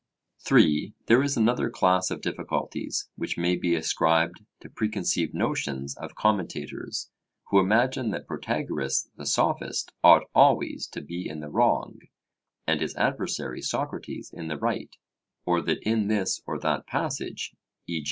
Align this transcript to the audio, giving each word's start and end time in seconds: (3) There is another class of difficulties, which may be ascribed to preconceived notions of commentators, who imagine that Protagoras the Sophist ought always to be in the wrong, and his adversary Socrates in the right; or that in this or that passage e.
(3) 0.39 0.95
There 1.05 1.21
is 1.21 1.37
another 1.37 1.69
class 1.69 2.09
of 2.09 2.21
difficulties, 2.23 3.07
which 3.17 3.37
may 3.37 3.55
be 3.55 3.75
ascribed 3.75 4.41
to 4.59 4.67
preconceived 4.67 5.35
notions 5.35 5.95
of 5.95 6.15
commentators, 6.15 7.11
who 7.51 7.59
imagine 7.59 8.09
that 8.09 8.25
Protagoras 8.25 9.11
the 9.15 9.27
Sophist 9.27 9.91
ought 10.03 10.23
always 10.33 10.87
to 10.87 11.01
be 11.01 11.29
in 11.29 11.39
the 11.39 11.51
wrong, 11.51 11.99
and 12.65 12.81
his 12.81 12.95
adversary 12.95 13.61
Socrates 13.61 14.31
in 14.33 14.47
the 14.47 14.57
right; 14.57 14.89
or 15.45 15.61
that 15.61 15.83
in 15.83 16.07
this 16.07 16.41
or 16.47 16.57
that 16.57 16.87
passage 16.87 17.53
e. 17.87 17.99